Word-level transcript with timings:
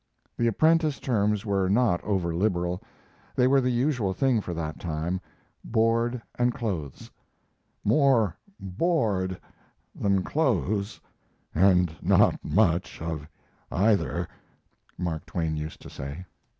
The 0.35 0.47
apprentice 0.47 0.99
terms 0.99 1.45
were 1.45 1.69
not 1.69 2.03
over 2.03 2.33
liberal. 2.33 2.81
They 3.35 3.45
were 3.45 3.61
the 3.61 3.69
usual 3.69 4.15
thing 4.15 4.41
for 4.41 4.51
that 4.55 4.79
time: 4.79 5.21
board 5.63 6.19
and 6.39 6.51
clothes 6.55 7.11
"more 7.83 8.35
board 8.59 9.39
than 9.93 10.23
clothes, 10.23 10.99
and 11.53 11.95
not 12.01 12.43
much 12.43 12.99
of 12.99 13.27
either," 13.71 14.27
Mark 14.97 15.23
Twain 15.27 15.55
used 15.55 15.83
to 15.83 15.89
say. 15.91 16.25